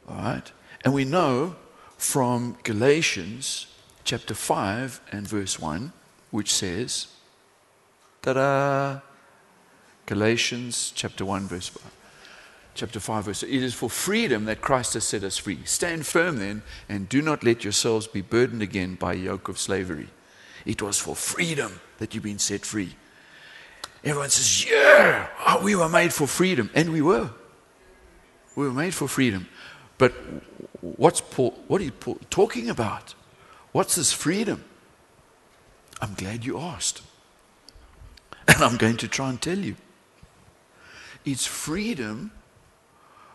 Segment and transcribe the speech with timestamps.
[0.08, 0.52] All right?
[0.84, 1.56] And we know
[1.98, 3.66] from Galatians
[4.04, 5.92] chapter 5 and verse 1,
[6.30, 7.08] which says,
[8.22, 9.00] ta da!
[10.06, 11.90] Galatians chapter 1, verse 5.
[12.74, 15.60] Chapter 5, verse It is for freedom that Christ has set us free.
[15.64, 19.58] Stand firm then, and do not let yourselves be burdened again by a yoke of
[19.58, 20.08] slavery.
[20.66, 22.94] It was for freedom that you've been set free.
[24.02, 26.68] Everyone says, Yeah, oh, we were made for freedom.
[26.74, 27.30] And we were.
[28.56, 29.48] We were made for freedom.
[29.96, 30.12] But
[30.80, 33.14] what's Paul, what you Paul talking about?
[33.74, 34.62] What's this freedom?
[36.00, 37.02] I'm glad you asked.
[38.46, 39.74] And I'm going to try and tell you.
[41.24, 42.30] It's freedom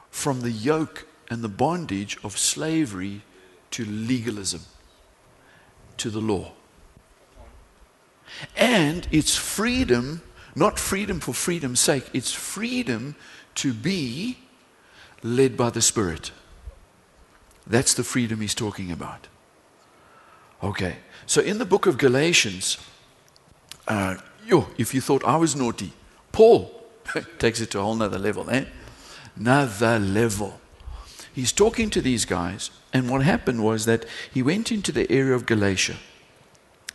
[0.10, 3.24] from the yoke and the bondage of slavery
[3.72, 4.62] to legalism,
[5.98, 6.54] to the law.
[8.56, 10.22] And it's freedom,
[10.56, 13.16] not freedom for freedom's sake, it's freedom
[13.56, 14.38] to be
[15.22, 16.32] led by the Spirit.
[17.68, 19.28] That's the freedom he's talking about.
[20.64, 20.98] Okay.
[21.26, 22.78] So in the book of Galatians,
[23.88, 24.16] uh,
[24.46, 25.94] yo, if you thought I was naughty,
[26.32, 26.72] Paul
[27.40, 28.66] takes it to a whole nother level, eh?
[29.36, 30.60] Another level.
[31.34, 35.34] He's talking to these guys, and what happened was that he went into the area
[35.34, 35.96] of Galatia,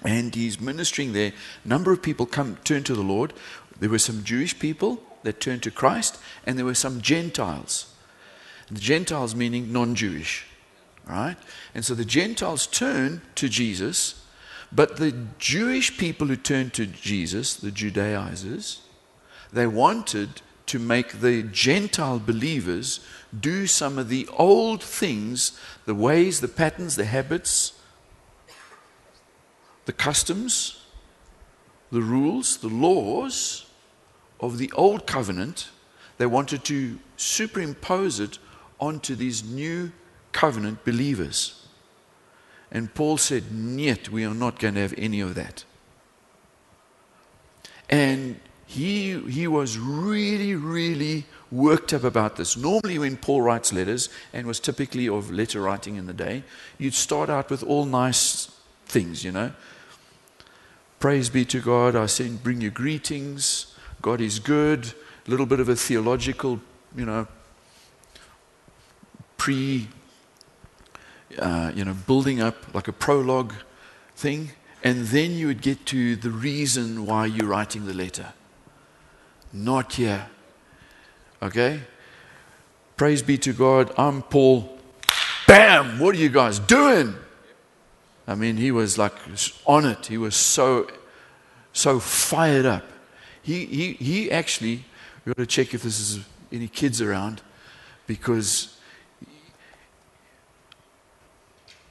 [0.02, 1.32] and he's ministering there.
[1.64, 3.32] A number of people come turn to the Lord.
[3.78, 7.94] There were some Jewish people that turned to Christ, and there were some Gentiles.
[8.70, 10.46] The Gentiles meaning non-Jewish.
[11.06, 11.36] Right?
[11.74, 14.22] And so the Gentiles turn to Jesus,
[14.72, 18.80] but the Jewish people who turned to Jesus, the Judaizers,
[19.52, 23.00] they wanted to make the Gentile believers
[23.38, 27.74] do some of the old things, the ways, the patterns, the habits,
[29.84, 30.82] the customs,
[31.92, 33.66] the rules, the laws
[34.40, 35.68] of the old covenant.
[36.16, 38.38] They wanted to superimpose it
[38.80, 39.92] onto these new
[40.34, 41.64] covenant believers.
[42.70, 45.64] And Paul said, Yet we are not going to have any of that.
[47.88, 52.56] And he, he was really, really worked up about this.
[52.56, 56.42] Normally, when Paul writes letters, and was typically of letter writing in the day,
[56.78, 58.50] you'd start out with all nice
[58.86, 59.52] things, you know.
[60.98, 63.74] Praise be to God, I send, bring you greetings.
[64.02, 64.94] God is good.
[65.26, 66.60] A little bit of a theological,
[66.96, 67.28] you know,
[69.36, 69.88] pre
[71.38, 73.54] uh, you know, building up like a prologue
[74.16, 74.50] thing,
[74.82, 78.32] and then you would get to the reason why you're writing the letter.
[79.52, 80.26] Not here.
[81.42, 81.80] Okay?
[82.96, 83.92] Praise be to God.
[83.96, 84.78] I'm Paul.
[85.46, 85.98] Bam!
[85.98, 87.14] What are you guys doing?
[88.26, 89.12] I mean, he was like
[89.66, 90.06] on it.
[90.06, 90.88] He was so,
[91.72, 92.84] so fired up.
[93.42, 94.84] He, he, he actually,
[95.24, 97.42] we've got to check if this is any kids around
[98.06, 98.73] because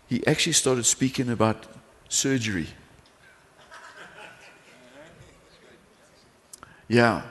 [0.07, 1.65] he actually started speaking about
[2.09, 2.67] surgery.
[6.87, 7.23] Yeah,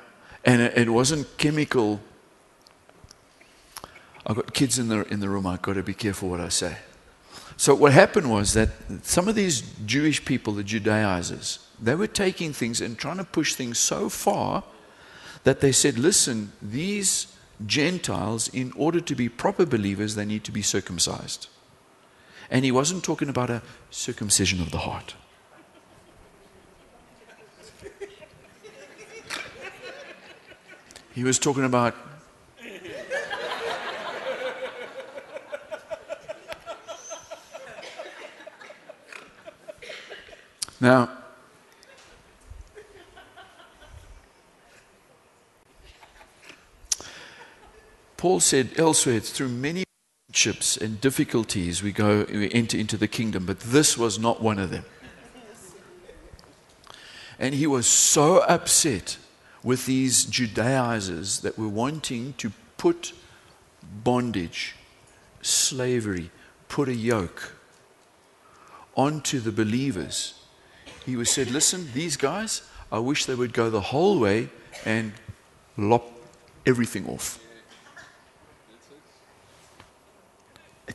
[0.45, 2.01] and it, wasn't chemical.
[4.27, 6.49] I've got kids in the, in the room, I've got to be careful what I
[6.49, 6.77] say.
[7.57, 8.71] So, what happened was that
[9.03, 13.55] some of these Jewish people, the Judaizers, they were taking things and trying to push
[13.55, 14.65] things so far
[15.45, 17.27] that they said, listen, these
[17.65, 21.49] Gentiles, in order to be proper believers, they need to be circumcised.
[22.53, 25.15] And he wasn't talking about a circumcision of the heart.
[31.15, 31.97] He was talking about
[40.79, 41.09] Now,
[48.17, 49.85] Paul said elsewhere, through many
[50.43, 54.59] hardships and difficulties we go we enter into the kingdom but this was not one
[54.59, 54.85] of them.
[57.39, 59.19] And he was so upset
[59.63, 63.13] with these judaizers that were wanting to put
[64.05, 64.75] bondage
[65.43, 66.31] slavery
[66.69, 67.55] put a yoke
[68.97, 70.35] onto the believers.
[71.07, 74.49] He was said listen these guys i wish they would go the whole way
[74.85, 75.13] and
[75.77, 76.05] lop
[76.67, 77.42] everything off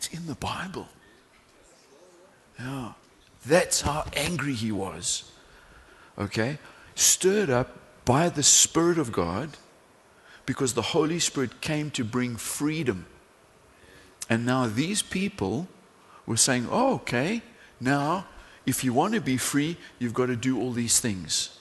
[0.07, 0.87] It's in the Bible.
[2.59, 2.93] Yeah.
[3.45, 5.31] That's how angry he was.
[6.17, 6.59] Okay?
[6.95, 9.57] Stirred up by the Spirit of God
[10.45, 13.05] because the Holy Spirit came to bring freedom.
[14.29, 15.67] And now these people
[16.25, 17.41] were saying, oh, okay,
[17.79, 18.25] now
[18.65, 21.59] if you want to be free, you've got to do all these things.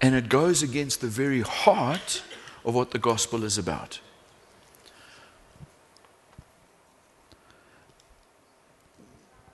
[0.00, 2.22] And it goes against the very heart
[2.64, 4.00] of what the gospel is about.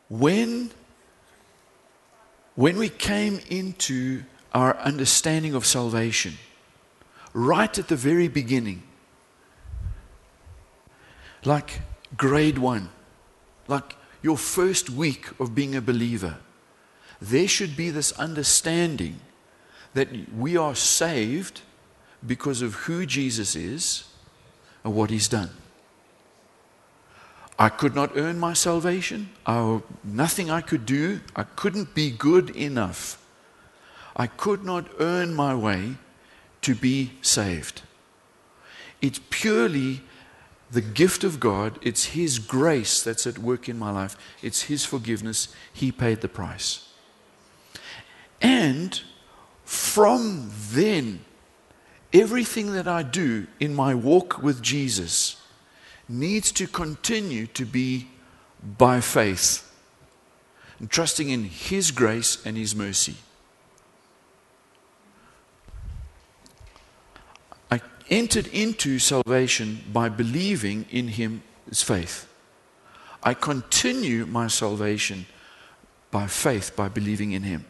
[0.08, 0.70] When,
[2.54, 4.22] when we came into
[4.52, 6.34] our understanding of salvation,
[7.32, 8.82] right at the very beginning,
[11.44, 11.80] like
[12.16, 12.90] grade one,
[13.68, 16.36] like your first week of being a believer,
[17.20, 19.20] there should be this understanding
[19.94, 21.62] that we are saved
[22.24, 24.04] because of who Jesus is
[24.84, 25.50] and what he's done.
[27.58, 29.30] I could not earn my salvation.
[29.46, 31.20] I, nothing I could do.
[31.34, 33.22] I couldn't be good enough.
[34.14, 35.96] I could not earn my way
[36.62, 37.82] to be saved.
[39.00, 40.02] It's purely
[40.70, 41.78] the gift of God.
[41.80, 44.16] It's His grace that's at work in my life.
[44.42, 45.48] It's His forgiveness.
[45.72, 46.88] He paid the price.
[48.42, 49.00] And
[49.64, 51.24] from then,
[52.12, 55.40] everything that I do in my walk with Jesus
[56.08, 58.08] needs to continue to be
[58.78, 59.62] by faith
[60.78, 63.16] and trusting in His grace and His mercy.
[67.70, 67.80] I
[68.10, 72.28] entered into salvation by believing in Him as faith.
[73.22, 75.26] I continue my salvation
[76.10, 77.64] by faith, by believing in Him.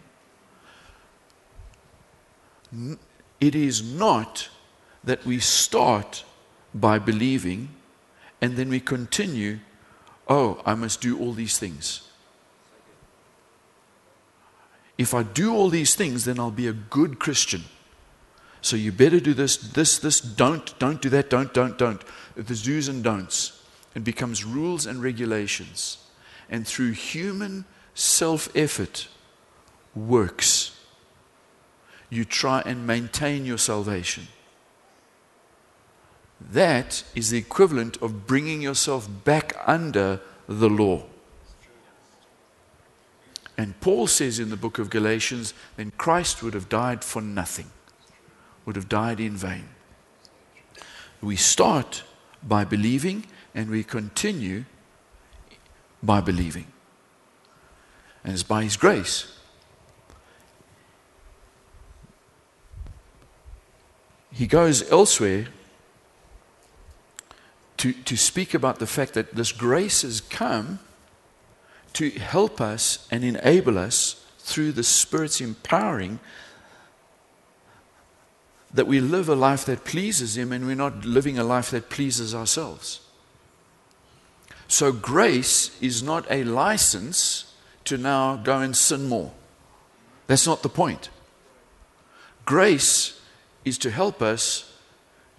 [3.40, 4.48] It is not
[5.04, 6.24] that we start
[6.74, 7.68] by believing
[8.40, 9.58] and then we continue,
[10.28, 12.02] oh, I must do all these things.
[14.98, 17.64] If I do all these things, then I'll be a good Christian.
[18.62, 22.02] So you better do this, this, this, don't, don't do that, don't, don't, don't.
[22.34, 23.62] The do's and don'ts.
[23.94, 25.98] It becomes rules and regulations.
[26.50, 29.08] And through human self effort,
[29.94, 30.78] works,
[32.10, 34.28] you try and maintain your salvation.
[36.40, 41.04] That is the equivalent of bringing yourself back under the law.
[43.58, 47.70] And Paul says in the book of Galatians, then Christ would have died for nothing,
[48.66, 49.68] would have died in vain.
[51.22, 52.02] We start
[52.42, 54.66] by believing and we continue
[56.02, 56.66] by believing.
[58.22, 59.32] And it's by His grace.
[64.30, 65.46] He goes elsewhere
[67.78, 70.78] to, to speak about the fact that this grace has come
[71.92, 76.20] to help us and enable us through the Spirit's empowering
[78.72, 81.88] that we live a life that pleases Him and we're not living a life that
[81.88, 83.00] pleases ourselves.
[84.68, 89.32] So, grace is not a license to now go and sin more.
[90.26, 91.08] That's not the point.
[92.44, 93.20] Grace
[93.64, 94.72] is to help us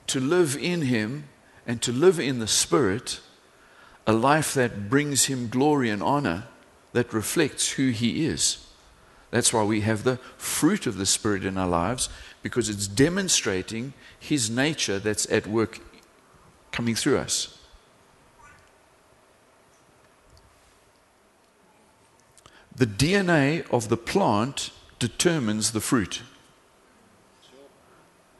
[0.07, 1.25] to live in Him
[1.67, 3.19] and to live in the Spirit
[4.07, 6.45] a life that brings Him glory and honor
[6.93, 8.65] that reflects who He is.
[9.29, 12.07] That's why we have the fruit of the Spirit in our lives
[12.41, 15.79] because it's demonstrating His nature that's at work
[16.71, 17.57] coming through us.
[22.73, 24.69] The DNA of the plant
[24.99, 26.21] determines the fruit.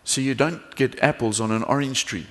[0.04, 2.28] So you don't get apples on an orange tree.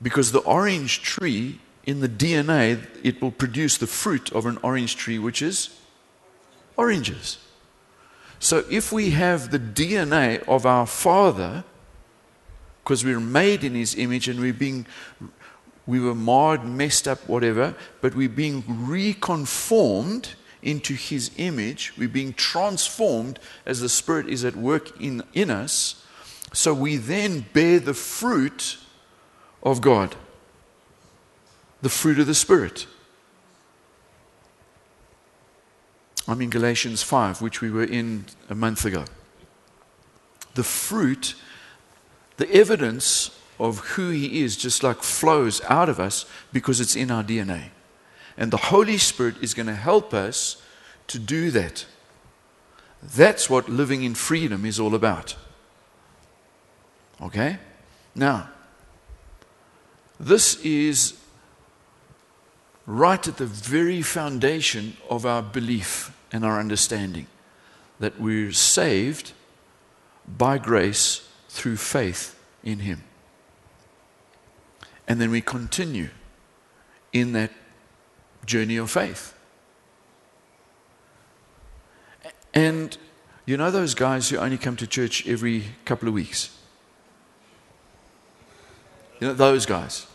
[0.00, 4.96] Because the orange tree, in the DNA, it will produce the fruit of an orange
[4.96, 5.70] tree, which is
[6.76, 7.38] oranges.
[8.38, 11.64] So if we have the DNA of our Father,
[12.82, 14.86] because we're made in His image and we're being,
[15.86, 22.34] we were marred, messed up, whatever, but we're being reconformed into His image, we're being
[22.34, 26.04] transformed as the Spirit is at work in, in us.
[26.52, 28.78] So we then bear the fruit
[29.66, 30.14] of God,
[31.82, 32.86] the fruit of the Spirit.
[36.28, 39.04] I'm in Galatians 5, which we were in a month ago.
[40.54, 41.34] The fruit,
[42.36, 47.10] the evidence of who He is, just like flows out of us because it's in
[47.10, 47.70] our DNA.
[48.36, 50.62] And the Holy Spirit is going to help us
[51.08, 51.86] to do that.
[53.02, 55.34] That's what living in freedom is all about.
[57.20, 57.58] Okay?
[58.14, 58.50] Now,
[60.18, 61.18] this is
[62.86, 67.26] right at the very foundation of our belief and our understanding
[67.98, 69.32] that we're saved
[70.38, 73.02] by grace through faith in Him.
[75.08, 76.10] And then we continue
[77.12, 77.52] in that
[78.44, 79.34] journey of faith.
[82.52, 82.96] And
[83.44, 86.56] you know those guys who only come to church every couple of weeks?
[89.20, 90.06] You know, those guys.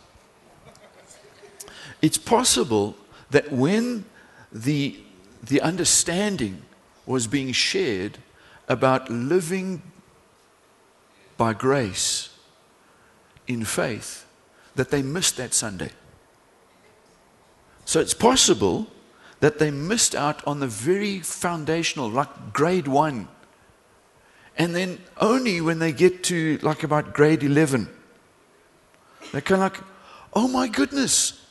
[2.01, 2.95] It's possible
[3.29, 4.05] that when
[4.51, 4.99] the,
[5.43, 6.63] the understanding
[7.05, 8.17] was being shared
[8.67, 9.81] about living
[11.37, 12.29] by grace
[13.47, 14.25] in faith,
[14.75, 15.91] that they missed that Sunday.
[17.85, 18.87] So it's possible
[19.41, 23.27] that they missed out on the very foundational, like grade one.
[24.57, 27.89] And then only when they get to like about grade 11,
[29.31, 29.83] they're kind of like,
[30.33, 31.45] oh my goodness,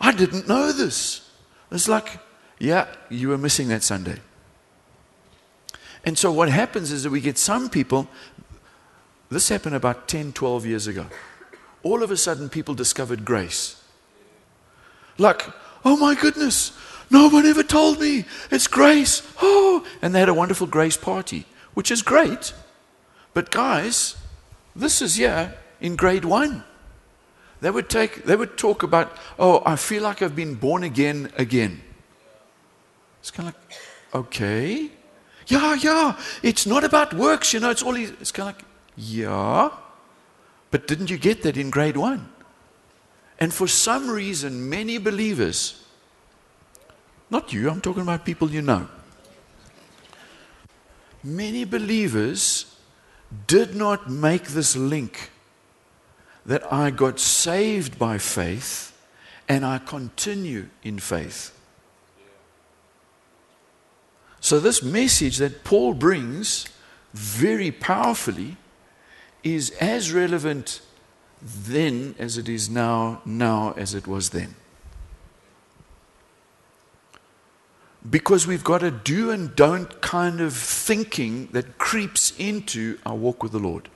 [0.00, 1.30] I didn't know this.
[1.70, 2.18] It's like,
[2.58, 4.18] yeah, you were missing that Sunday.
[6.04, 8.08] And so what happens is that we get some people,
[9.30, 11.06] this happened about 10, 12 years ago.
[11.82, 13.82] All of a sudden, people discovered grace.
[15.18, 15.46] Like,
[15.84, 16.72] oh my goodness,
[17.10, 18.24] no one ever told me.
[18.50, 19.22] It's grace.
[19.40, 22.52] Oh, and they had a wonderful grace party, which is great.
[23.32, 24.16] But guys,
[24.76, 26.64] this is yeah in grade one.
[27.64, 31.32] They would take, they would talk about, oh, I feel like I've been born again
[31.38, 31.80] again.
[33.20, 34.90] It's kind of like, okay.
[35.46, 36.20] Yeah, yeah.
[36.42, 38.66] It's not about works, you know, it's all, it's kind of like,
[38.98, 39.70] yeah.
[40.70, 42.28] But didn't you get that in grade one?
[43.38, 45.86] And for some reason, many believers
[47.30, 48.88] not you, I'm talking about people you know.
[51.22, 52.76] Many believers
[53.46, 55.30] did not make this link
[56.46, 58.96] that I got saved by faith
[59.48, 61.50] and I continue in faith.
[64.40, 66.66] So, this message that Paul brings
[67.14, 68.56] very powerfully
[69.42, 70.80] is as relevant
[71.40, 74.54] then as it is now, now as it was then.
[78.08, 83.42] because we've got a do and don't kind of thinking that creeps into our walk
[83.42, 83.88] with the Lord.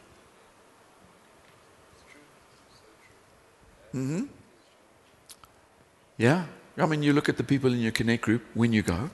[3.94, 4.24] Mm-hmm.
[6.16, 6.46] Yeah?
[6.76, 9.10] I mean, you look at the people in your Connect group when you go.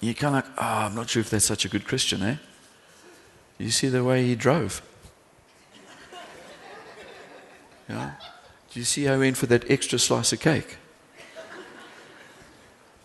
[0.00, 2.36] You're kind of like, oh, I'm not sure if that's such a good Christian, eh?
[3.58, 4.82] You see the way he drove.
[7.88, 8.12] Yeah?
[8.72, 10.76] Do you see how he went for that extra slice of cake?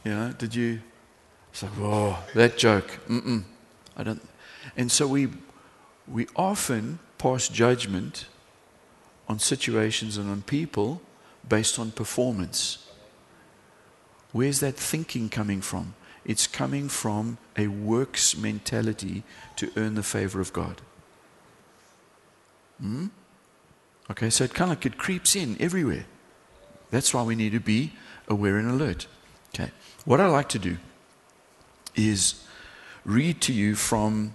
[0.05, 0.79] Know, did you?
[1.51, 2.99] It's like, whoa, that joke.
[3.09, 3.43] Mm-mm.
[3.97, 4.21] I don't.
[4.77, 5.27] And so we,
[6.07, 8.27] we often pass judgment
[9.27, 11.01] on situations and on people
[11.47, 12.87] based on performance.
[14.31, 15.95] Where's that thinking coming from?
[16.25, 19.23] It's coming from a works mentality
[19.55, 20.81] to earn the favor of God.
[22.79, 23.07] Hmm?
[24.11, 26.05] Okay, so it kind of like it creeps in everywhere.
[26.91, 27.93] That's why we need to be
[28.27, 29.07] aware and alert.
[29.53, 29.71] Okay.
[30.05, 30.77] What I like to do
[31.95, 32.43] is
[33.03, 34.33] read to you from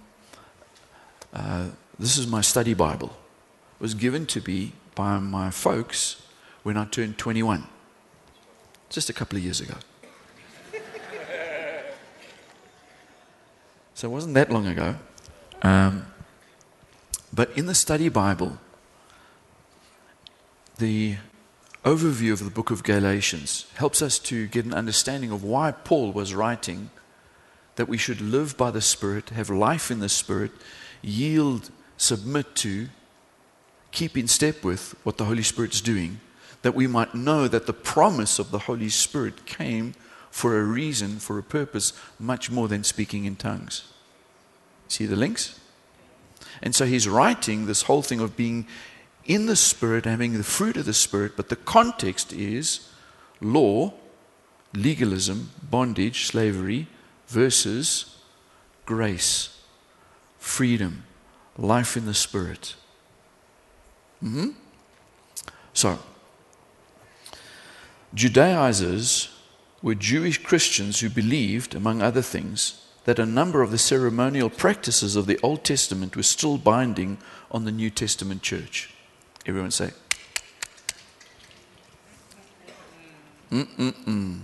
[1.33, 3.15] uh, this is my study Bible.
[3.79, 6.21] It was given to me by my folks
[6.63, 7.67] when I turned 21,
[8.89, 9.75] just a couple of years ago.
[13.93, 14.95] so it wasn't that long ago.
[15.61, 16.05] Um,
[17.33, 18.57] but in the study Bible,
[20.77, 21.17] the
[21.83, 26.11] overview of the book of Galatians helps us to get an understanding of why Paul
[26.11, 26.89] was writing
[27.75, 30.51] that we should live by the Spirit, have life in the Spirit,
[31.01, 32.87] yield, submit to,
[33.93, 36.19] keep in step with what the Holy Spirit is doing,
[36.63, 39.93] that we might know that the promise of the Holy Spirit came
[40.31, 43.85] for a reason, for a purpose, much more than speaking in tongues.
[44.87, 45.59] See the links?
[46.61, 48.67] And so he's writing this whole thing of being
[49.25, 52.89] in the Spirit, having the fruit of the Spirit, but the context is
[53.39, 53.93] law,
[54.73, 56.87] legalism, bondage, slavery,
[57.27, 58.17] versus
[58.85, 59.61] grace,
[60.39, 61.03] freedom,
[61.57, 62.75] life in the Spirit.
[64.23, 64.49] Mm-hmm.
[65.73, 65.99] So,
[68.13, 69.29] Judaizers
[69.81, 75.15] were Jewish Christians who believed, among other things, that a number of the ceremonial practices
[75.15, 77.17] of the Old Testament were still binding
[77.51, 78.93] on the New Testament church.
[79.45, 79.91] Everyone say,
[83.51, 84.39] Mm-mm-mm.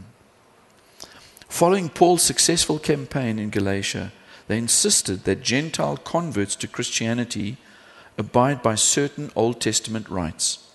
[1.47, 4.11] Following Paul's successful campaign in Galatia,
[4.47, 7.57] they insisted that Gentile converts to Christianity
[8.19, 10.69] abide by certain Old Testament rites,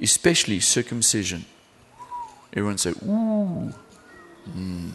[0.00, 1.46] especially circumcision,
[2.52, 3.72] Everyone say, ooh.
[4.50, 4.92] Mm.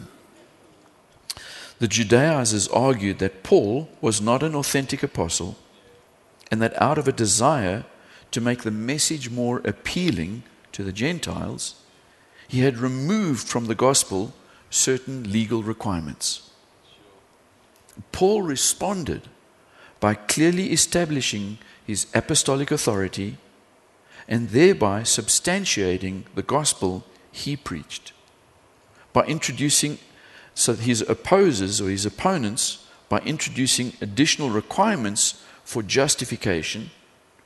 [1.80, 5.56] The Judaizers argued that Paul was not an authentic apostle
[6.50, 7.84] and that out of a desire
[8.30, 11.74] to make the message more appealing to the Gentiles,
[12.46, 14.34] he had removed from the gospel
[14.70, 16.50] certain legal requirements.
[18.12, 19.22] Paul responded
[19.98, 23.38] by clearly establishing his apostolic authority
[24.28, 27.02] and thereby substantiating the gospel
[27.32, 28.12] he preached.
[29.14, 29.98] By introducing
[30.54, 36.90] so his opposers or his opponents, by introducing additional requirements for justification,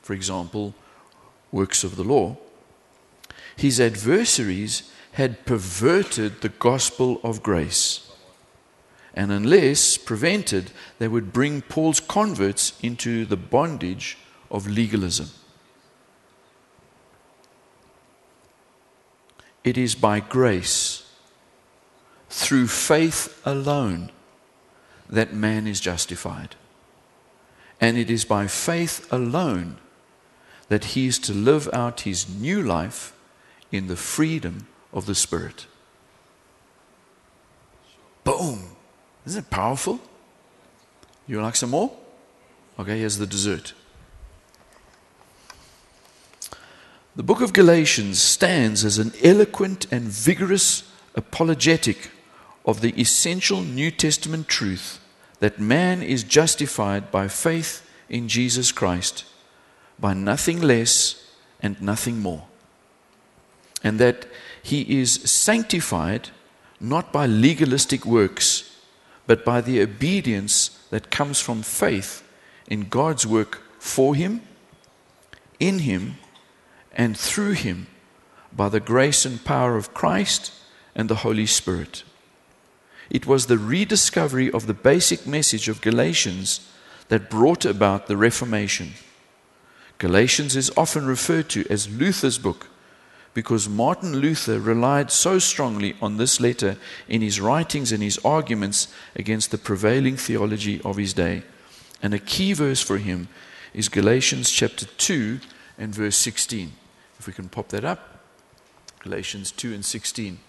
[0.01, 0.75] for example,
[1.53, 2.35] works of the law,
[3.55, 8.11] his adversaries had perverted the gospel of grace.
[9.13, 14.17] And unless prevented, they would bring Paul's converts into the bondage
[14.53, 15.29] of legalism.
[19.63, 21.09] It is by grace,
[22.29, 24.11] through faith alone,
[25.09, 26.55] that man is justified.
[27.81, 29.77] And it is by faith alone
[30.69, 33.13] that he is to live out his new life
[33.71, 35.65] in the freedom of the Spirit.
[38.23, 38.75] Boom!
[39.25, 39.99] Isn't it powerful?
[41.27, 41.91] You like some more?
[42.79, 43.73] Okay, here's the dessert.
[47.15, 52.09] The book of Galatians stands as an eloquent and vigorous apologetic
[52.65, 54.99] of the essential New Testament truth
[55.39, 59.25] that man is justified by faith in Jesus Christ,
[59.99, 62.47] by nothing less and nothing more,
[63.83, 64.25] and that
[64.63, 66.29] he is sanctified
[66.79, 68.75] not by legalistic works,
[69.27, 72.27] but by the obedience that comes from faith
[72.67, 74.41] in God's work for him,
[75.59, 76.15] in him,
[76.93, 77.87] and through him
[78.55, 80.51] by the grace and power of Christ
[80.95, 82.03] and the Holy Spirit.
[83.09, 86.69] It was the rediscovery of the basic message of Galatians
[87.09, 88.93] that brought about the Reformation.
[89.97, 92.67] Galatians is often referred to as Luther's book
[93.33, 96.77] because Martin Luther relied so strongly on this letter
[97.07, 101.43] in his writings and his arguments against the prevailing theology of his day.
[102.01, 103.27] And a key verse for him
[103.73, 105.39] is Galatians chapter 2
[105.77, 106.73] and verse 16.
[107.19, 108.19] If we can pop that up.
[108.99, 110.39] Galatians 2 and 16.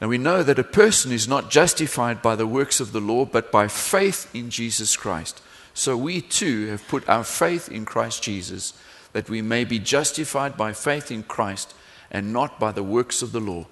[0.00, 3.24] Now we know that a person is not justified by the works of the law,
[3.24, 5.40] but by faith in Jesus Christ.
[5.74, 8.72] So we too have put our faith in Christ Jesus,
[9.12, 11.74] that we may be justified by faith in Christ
[12.10, 13.66] and not by the works of the law,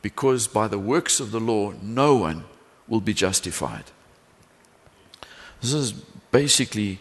[0.00, 2.44] because by the works of the law no one
[2.88, 3.84] will be justified.
[5.60, 7.00] This is basically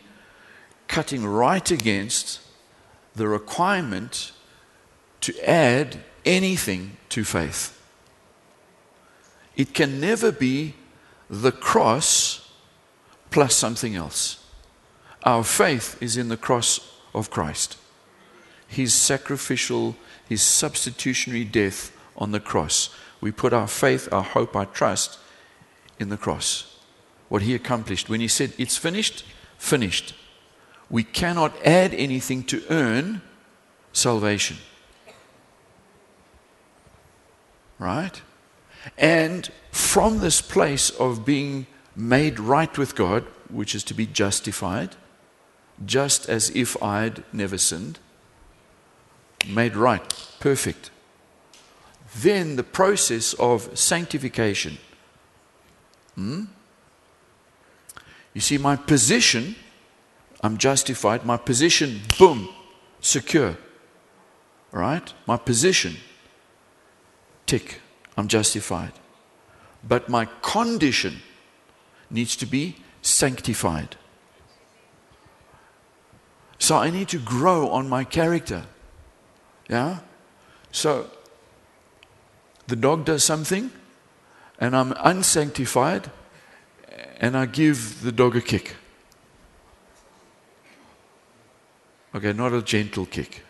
[0.87, 2.40] cutting right against
[3.15, 4.31] the requirement
[5.21, 7.77] to add anything to faith.
[9.55, 10.75] It can never be
[11.29, 12.49] the cross
[13.29, 14.43] plus something else.
[15.23, 17.77] Our faith is in the cross of Christ.
[18.67, 19.95] His sacrificial,
[20.27, 22.89] his substitutionary death on the cross.
[23.19, 25.19] We put our faith, our hope, our trust
[25.99, 26.79] in the cross.
[27.29, 28.09] What he accomplished.
[28.09, 29.23] When he said, It's finished,
[29.57, 30.15] finished.
[30.91, 33.21] We cannot add anything to earn
[33.93, 34.57] salvation.
[37.79, 38.21] Right?
[38.97, 44.97] And from this place of being made right with God, which is to be justified,
[45.85, 47.99] just as if I'd never sinned,
[49.47, 50.03] made right,
[50.39, 50.91] perfect.
[52.17, 54.77] Then the process of sanctification.
[56.15, 56.43] Hmm?
[58.33, 59.55] You see, my position,
[60.43, 62.49] I'm justified, my position, boom,
[62.99, 63.57] secure.
[64.71, 65.13] Right?
[65.27, 65.97] My position,
[67.45, 67.81] tick.
[68.17, 68.93] I'm justified.
[69.87, 71.21] But my condition
[72.09, 73.95] needs to be sanctified.
[76.59, 78.63] So I need to grow on my character.
[79.67, 79.99] Yeah?
[80.71, 81.09] So
[82.67, 83.71] the dog does something,
[84.59, 86.11] and I'm unsanctified,
[87.19, 88.75] and I give the dog a kick.
[92.13, 93.43] Okay, not a gentle kick.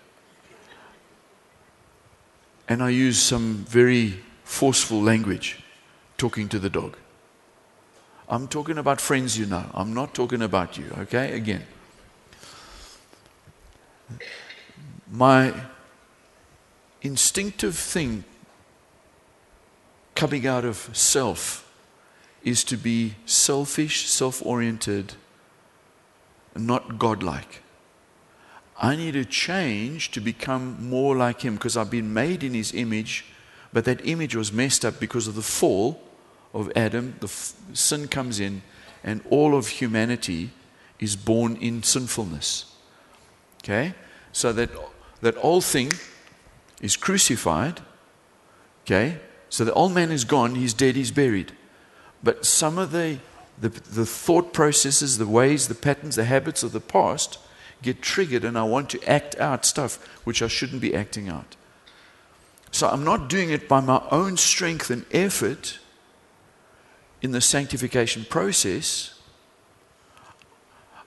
[2.67, 5.63] And I use some very forceful language
[6.17, 6.97] talking to the dog.
[8.29, 9.65] I'm talking about friends you know.
[9.73, 11.33] I'm not talking about you, okay?
[11.33, 11.63] Again.
[15.09, 15.53] My
[17.01, 18.23] instinctive thing
[20.15, 21.67] coming out of self
[22.43, 25.15] is to be selfish, self oriented,
[26.55, 27.61] not godlike.
[28.83, 32.73] I need to change to become more like Him because I've been made in His
[32.73, 33.25] image,
[33.71, 36.01] but that image was messed up because of the fall
[36.51, 37.15] of Adam.
[37.19, 38.63] The f- sin comes in,
[39.03, 40.49] and all of humanity
[40.99, 42.75] is born in sinfulness.
[43.63, 43.93] Okay?
[44.31, 44.71] So that,
[45.21, 45.91] that old thing
[46.81, 47.81] is crucified.
[48.83, 49.19] Okay?
[49.49, 51.51] So the old man is gone, he's dead, he's buried.
[52.23, 53.19] But some of the,
[53.59, 57.37] the, the thought processes, the ways, the patterns, the habits of the past
[57.81, 61.55] get triggered, and I want to act out stuff which I shouldn't be acting out.
[62.71, 65.79] So I'm not doing it by my own strength and effort
[67.21, 69.19] in the sanctification process.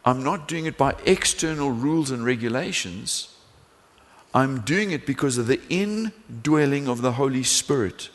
[0.04, 3.34] I'm not doing it by external rules and regulations.
[4.34, 8.10] I'm doing it because of the indwelling of the Holy Spirit.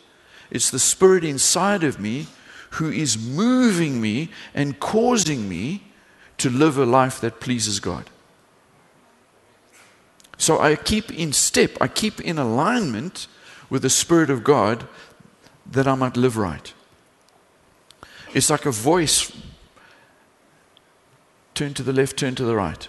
[0.51, 2.27] It's the Spirit inside of me
[2.71, 5.83] who is moving me and causing me
[6.37, 8.09] to live a life that pleases God.
[10.39, 13.27] So I keep in step, I keep in alignment
[13.69, 14.87] with the Spirit of God
[15.69, 16.73] that I might live right.
[18.33, 19.31] It's like a voice
[21.53, 22.87] turn to the left, turn to the right.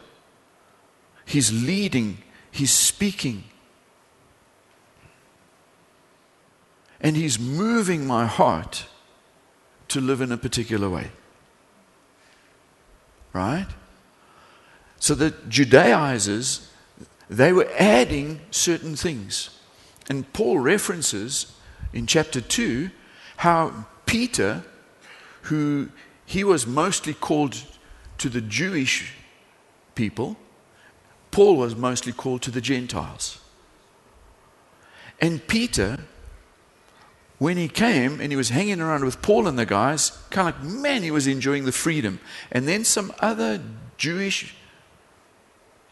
[1.24, 2.18] He's leading,
[2.52, 3.44] He's speaking.
[7.00, 8.86] And He's moving my heart
[9.88, 11.10] to live in a particular way.
[13.32, 13.66] Right?
[15.00, 16.69] So the Judaizers,
[17.30, 19.58] they were adding certain things.
[20.10, 21.54] And Paul references
[21.92, 22.90] in chapter 2
[23.36, 24.64] how Peter,
[25.42, 25.88] who
[26.26, 27.56] he was mostly called
[28.18, 29.14] to the Jewish
[29.94, 30.36] people,
[31.30, 33.38] Paul was mostly called to the Gentiles.
[35.20, 36.00] And Peter
[37.40, 40.62] when he came and he was hanging around with Paul and the guys, kind of
[40.62, 42.20] like, man, he was enjoying the freedom.
[42.52, 43.62] And then some other
[43.96, 44.54] Jewish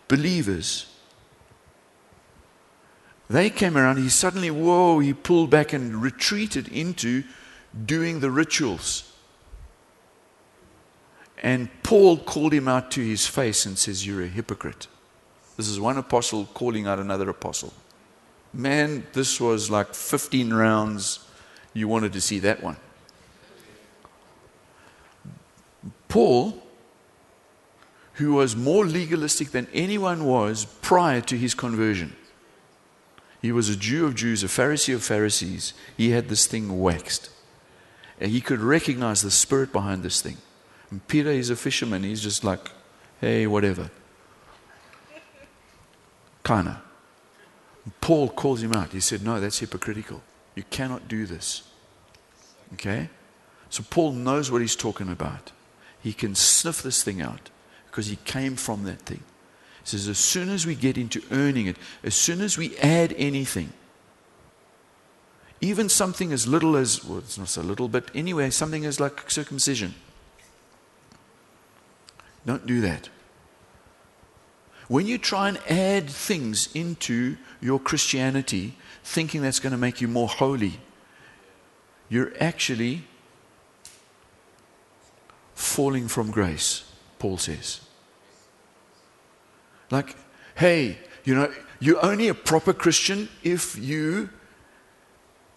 [0.09, 0.88] believers,
[3.29, 3.99] they came around.
[3.99, 7.25] He suddenly, whoa, he pulled back and retreated into
[7.85, 9.13] doing the rituals.
[11.43, 14.89] And Paul called him out to his face and says, You're a hypocrite.
[15.57, 17.73] This is one apostle calling out another apostle.
[18.53, 21.21] Man, this was like 15 rounds
[21.75, 22.77] you wanted to see that one.
[26.09, 26.63] Paul,
[28.15, 32.17] who was more legalistic than anyone was prior to his conversion,
[33.41, 35.73] he was a Jew of Jews, a Pharisee of Pharisees.
[35.97, 37.31] He had this thing waxed.
[38.21, 40.39] And he could recognize the spirit behind this thing.
[40.91, 42.03] And Peter is a fisherman.
[42.03, 42.71] He's just like,
[43.21, 43.91] hey, whatever.
[46.43, 46.83] Kinda.
[48.01, 48.93] Paul calls him out.
[48.93, 50.23] He said, No, that's hypocritical.
[50.55, 51.63] You cannot do this.
[52.75, 53.09] Okay?
[53.71, 55.53] So Paul knows what he's talking about.
[56.03, 57.51] He can sniff this thing out
[57.87, 59.23] because he came from that thing.
[59.89, 63.73] Says, as soon as we get into earning it, as soon as we add anything,
[65.63, 69.31] even something as little as, well, it's not so little, but anyway, something as like
[69.31, 69.95] circumcision.
[72.45, 73.09] Don't do that.
[74.89, 80.09] When you try and add things into your Christianity, thinking that's going to make you
[80.09, 80.81] more holy,
[82.11, 83.05] you're actually
[85.55, 86.85] falling from grace,
[87.19, 87.81] Paul says.
[89.91, 90.17] Like,
[90.57, 94.31] hey, you know, you're only a proper Christian if you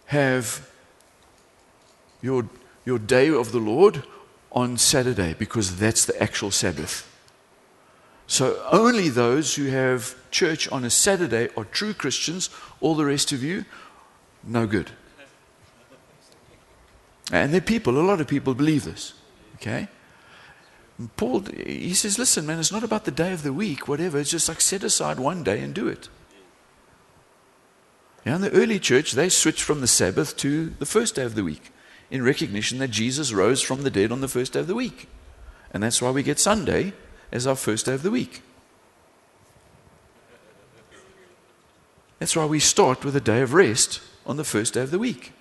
[0.06, 0.70] have
[2.22, 2.48] your,
[2.86, 4.04] your day of the Lord
[4.52, 7.08] on Saturday, because that's the actual Sabbath.
[8.28, 12.50] So only those who have church on a Saturday are true Christians.
[12.80, 13.65] All the rest of you,
[14.44, 14.91] no good.
[17.32, 19.13] And there are people, a lot of people believe this.
[19.56, 19.88] Okay?
[21.15, 24.19] Paul, he says, listen, man, it's not about the day of the week, whatever.
[24.19, 26.09] It's just like set aside one day and do it.
[28.25, 31.35] Yeah, in the early church, they switched from the Sabbath to the first day of
[31.35, 31.71] the week
[32.09, 35.07] in recognition that Jesus rose from the dead on the first day of the week.
[35.71, 36.93] And that's why we get Sunday
[37.31, 38.41] as our first day of the week.
[42.19, 44.99] That's why we start with a day of rest on the first day of the
[44.99, 45.33] week.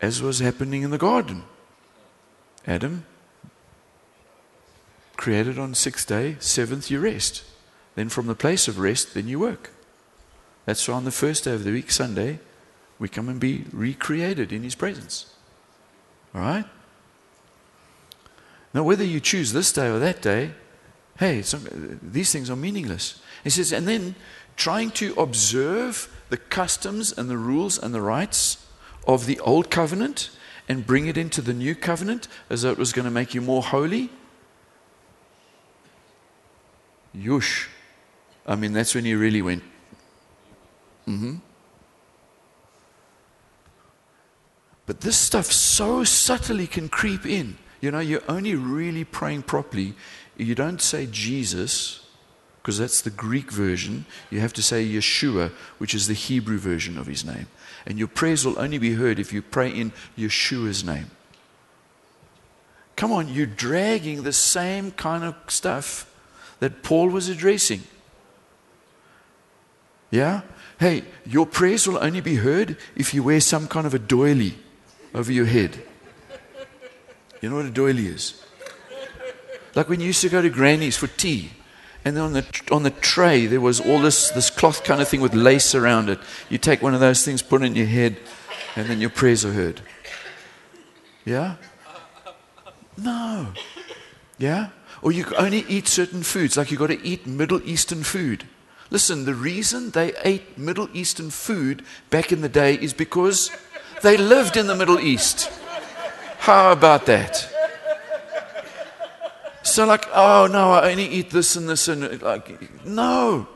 [0.00, 1.44] As was happening in the garden.
[2.66, 3.04] Adam
[5.16, 7.44] created on sixth day, seventh you rest.
[7.94, 9.70] Then from the place of rest, then you work.
[10.64, 12.38] That's why on the first day of the week, Sunday,
[12.98, 15.34] we come and be recreated in His presence.
[16.34, 16.64] All right?
[18.72, 20.52] Now, whether you choose this day or that day,
[21.18, 21.42] hey,
[22.02, 23.20] these things are meaningless.
[23.42, 24.14] He says, and then
[24.56, 28.64] trying to observe the customs and the rules and the rites
[29.06, 30.30] of the old covenant
[30.68, 33.40] and bring it into the new covenant as though it was going to make you
[33.40, 34.10] more holy?
[37.16, 37.66] Yush.
[38.46, 39.62] I mean, that's when he really went.
[41.08, 41.36] Mm-hmm.
[44.86, 47.58] But this stuff so subtly can creep in.
[47.80, 49.94] You know, you're only really praying properly.
[50.36, 52.06] You don't say Jesus
[52.62, 54.04] because that's the Greek version.
[54.30, 57.46] You have to say Yeshua, which is the Hebrew version of his name.
[57.86, 61.10] And your prayers will only be heard if you pray in Yeshua's name.
[62.96, 66.06] Come on, you're dragging the same kind of stuff
[66.58, 67.82] that Paul was addressing.
[70.10, 70.42] Yeah?
[70.78, 74.54] Hey, your prayers will only be heard if you wear some kind of a doily
[75.14, 75.82] over your head.
[77.40, 78.44] You know what a doily is?
[79.74, 81.52] Like when you used to go to Granny's for tea,
[82.04, 85.08] and then on the, on the tray there was all this, this cloth kind of
[85.08, 86.18] thing with lace around it.
[86.48, 88.16] You take one of those things, put it in your head,
[88.76, 89.80] and then your prayers are heard.
[91.24, 91.56] Yeah?
[92.96, 93.48] No.
[94.38, 94.68] Yeah?
[95.02, 98.46] Or you only eat certain foods, like you've got to eat Middle Eastern food.
[98.90, 103.50] Listen, the reason they ate Middle Eastern food back in the day is because
[104.02, 105.50] they lived in the Middle East.
[106.38, 107.49] How about that?
[109.70, 113.46] So, like, oh no, I only eat this and this and like, no.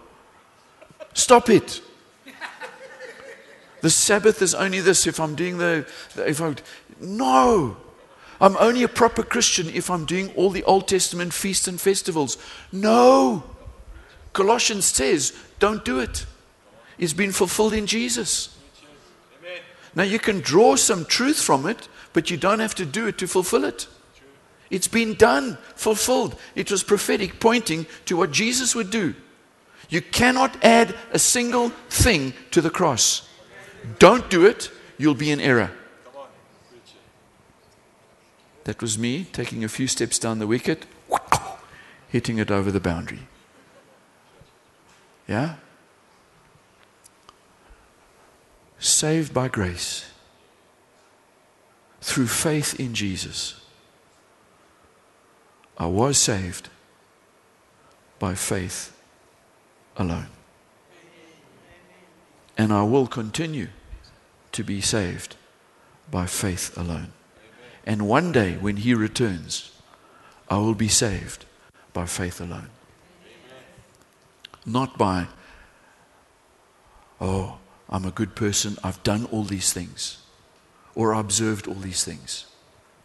[1.12, 1.80] Stop it.
[3.80, 6.54] The Sabbath is only this if I'm doing the, if I,
[7.00, 7.76] no.
[8.40, 12.38] I'm only a proper Christian if I'm doing all the Old Testament feasts and festivals.
[12.72, 13.42] No.
[14.32, 16.26] Colossians says, don't do it.
[16.96, 18.56] It's been fulfilled in Jesus.
[19.94, 23.18] Now, you can draw some truth from it, but you don't have to do it
[23.18, 23.86] to fulfill it.
[24.70, 26.36] It's been done, fulfilled.
[26.54, 29.14] It was prophetic, pointing to what Jesus would do.
[29.88, 33.28] You cannot add a single thing to the cross.
[33.98, 35.70] Don't do it, you'll be in error.
[38.64, 40.86] That was me taking a few steps down the wicket,
[42.08, 43.28] hitting it over the boundary.
[45.28, 45.56] Yeah?
[48.84, 50.10] saved by grace
[52.02, 53.60] through faith in Jesus.
[55.76, 56.68] I was saved
[58.18, 58.96] by faith
[59.96, 60.28] alone.
[62.56, 63.68] And I will continue
[64.52, 65.36] to be saved
[66.10, 67.12] by faith alone.
[67.84, 69.72] And one day when He returns,
[70.48, 71.44] I will be saved
[71.92, 72.70] by faith alone.
[74.64, 75.26] Not by,
[77.20, 77.58] oh,
[77.90, 80.18] I'm a good person, I've done all these things,
[80.94, 82.46] or I observed all these things.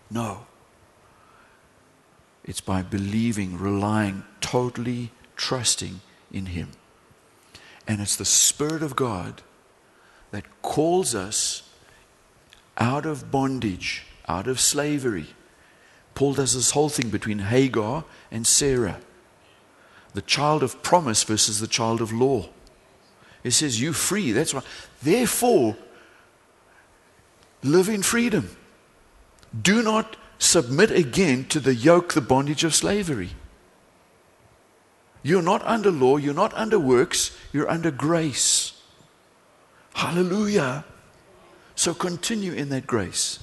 [0.10, 0.46] No.
[2.50, 6.72] It's by believing, relying, totally trusting in Him.
[7.88, 9.44] And it's the Spirit of God
[10.32, 11.62] that calls us
[12.76, 15.28] out of bondage, out of slavery.
[16.16, 19.00] Paul does this whole thing between Hagar and Sarah,
[20.16, 22.50] the child of promise versus the child of law.
[23.44, 24.32] He says, You free.
[24.32, 24.66] That's right.
[25.04, 25.78] Therefore,
[27.62, 28.50] live in freedom.
[29.62, 33.32] Do not submit again to the yoke, the bondage of slavery.
[35.22, 38.82] You're not under law, you're not under works, you're under grace.
[39.94, 40.86] Hallelujah.
[41.76, 43.40] So continue in that grace.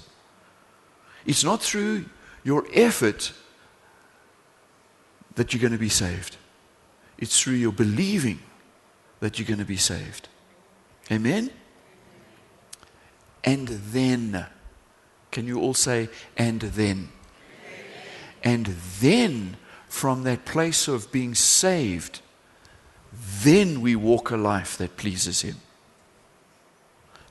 [1.26, 2.06] It's not through
[2.44, 3.32] your effort
[5.34, 6.36] that you're going to be saved,
[7.18, 8.40] it's through your believing
[9.20, 10.28] that you're going to be saved.
[11.10, 11.50] Amen?
[13.44, 14.46] And then,
[15.36, 17.10] can you all say, and then?
[18.42, 18.68] And
[19.00, 22.22] then, from that place of being saved,
[23.42, 25.56] then we walk a life that pleases Him.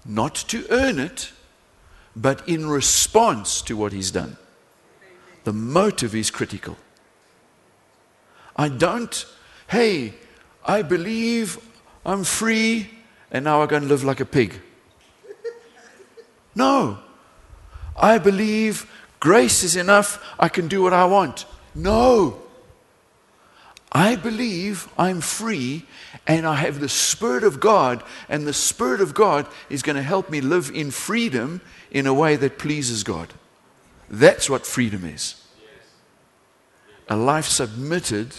[0.05, 1.31] Not to earn it,
[2.15, 4.37] but in response to what He's done.
[5.43, 6.77] The motive is critical.
[8.55, 9.25] I don't,
[9.65, 10.13] hey,
[10.63, 11.57] I believe
[12.05, 12.91] I'm free,
[13.31, 14.61] and now I'm going to live like a pig.
[16.53, 16.99] No.
[17.95, 21.45] I believe grace is enough, I can do what I want.
[21.73, 22.41] No.
[23.91, 25.85] I believe I'm free
[26.27, 30.01] and I have the Spirit of God, and the Spirit of God is going to
[30.01, 33.33] help me live in freedom in a way that pleases God.
[34.09, 35.41] That's what freedom is
[37.07, 38.33] a life submitted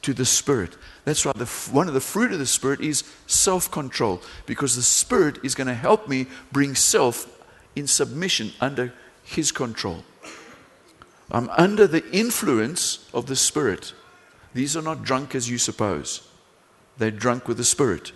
[0.00, 0.76] to the Spirit.
[1.04, 4.82] That's why The, one of the fruit of the Spirit is self control because the
[4.82, 7.37] Spirit is going to help me bring self
[7.78, 8.92] in submission under
[9.24, 10.04] His control.
[11.30, 13.92] I'm under the influence of the Spirit.
[14.54, 16.28] These are not drunk as you suppose,
[16.96, 18.12] they're drunk with the Spirit.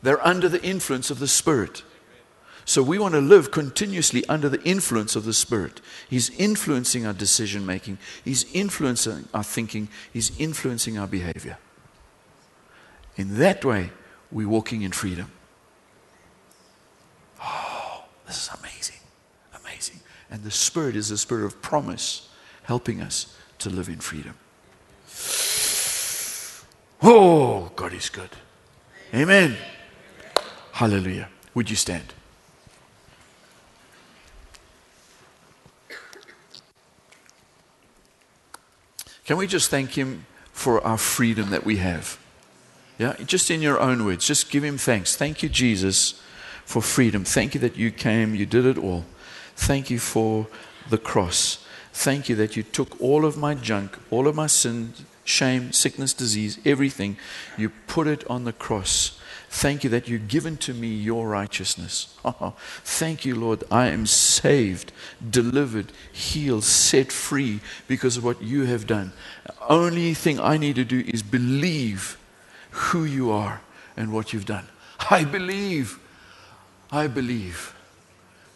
[0.00, 1.82] They're under the influence of the Spirit.
[2.64, 5.80] So we want to live continuously under the influence of the Spirit.
[6.08, 11.58] He's influencing our decision making, He's influencing our thinking, He's influencing our behavior.
[13.16, 13.90] In that way,
[14.30, 15.32] we're walking in freedom.
[18.28, 19.00] This is amazing.
[19.64, 20.00] Amazing.
[20.30, 22.28] And the Spirit is the Spirit of promise,
[22.64, 24.34] helping us to live in freedom.
[27.02, 28.30] Oh, God is good.
[29.14, 29.56] Amen.
[30.72, 31.30] Hallelujah.
[31.54, 32.12] Would you stand?
[39.24, 42.18] Can we just thank Him for our freedom that we have?
[42.98, 45.16] Yeah, just in your own words, just give Him thanks.
[45.16, 46.20] Thank you, Jesus,
[46.68, 47.24] for freedom.
[47.24, 49.06] Thank you that you came, you did it all.
[49.56, 50.46] Thank you for
[50.90, 51.64] the cross.
[51.94, 54.92] Thank you that you took all of my junk, all of my sin,
[55.24, 57.16] shame, sickness, disease, everything.
[57.56, 59.18] You put it on the cross.
[59.48, 62.14] Thank you that you've given to me your righteousness.
[62.84, 63.64] thank you, Lord.
[63.70, 64.92] I am saved,
[65.26, 69.12] delivered, healed, set free because of what you have done.
[69.70, 72.18] Only thing I need to do is believe
[72.70, 73.62] who you are
[73.96, 74.68] and what you've done.
[75.08, 75.98] I believe.
[76.90, 77.74] I believe.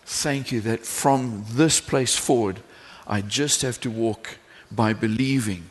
[0.04, 2.60] Thank you that from this place forward,
[3.06, 4.38] I just have to walk
[4.70, 5.70] by believing,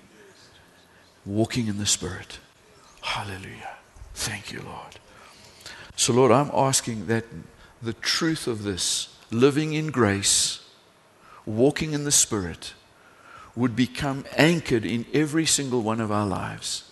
[1.26, 2.40] walking in the Spirit.
[3.02, 3.78] Hallelujah.
[4.14, 5.00] Thank you, Lord.
[5.96, 7.26] So, Lord, I'm asking that
[7.82, 10.64] the truth of this, living in grace,
[11.46, 12.74] walking in the Spirit,
[13.56, 16.90] would become anchored in every single one of our lives.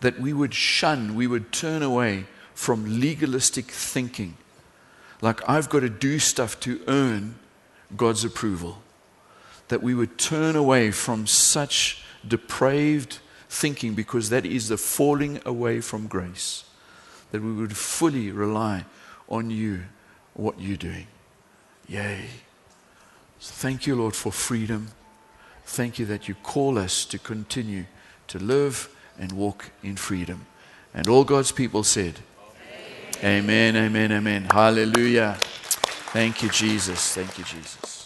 [0.00, 4.36] That we would shun, we would turn away from legalistic thinking.
[5.22, 7.36] Like, I've got to do stuff to earn
[7.96, 8.82] God's approval.
[9.68, 15.80] That we would turn away from such depraved thinking because that is the falling away
[15.80, 16.64] from grace
[17.30, 18.84] that we would fully rely
[19.28, 19.82] on you,
[20.34, 21.06] what you're doing.
[21.88, 22.24] Yay.
[23.38, 24.88] So thank you, Lord, for freedom.
[25.64, 27.86] Thank you that you call us to continue
[28.28, 30.46] to live and walk in freedom.
[30.92, 32.18] And all God's people said,
[33.24, 34.12] amen, amen.
[34.12, 34.46] amen.
[34.50, 35.36] Hallelujah.
[36.12, 37.14] Thank you, Jesus.
[37.14, 37.99] Thank you, Jesus.